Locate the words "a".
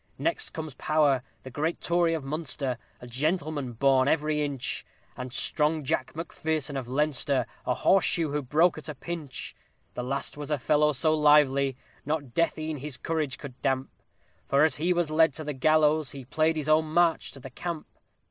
3.01-3.05, 7.67-7.75, 8.89-8.95, 10.49-10.57